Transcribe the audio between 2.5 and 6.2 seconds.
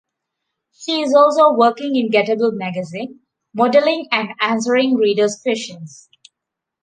Magazine, modelling and answering readers' questions.